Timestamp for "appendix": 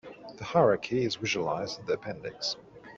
1.93-2.55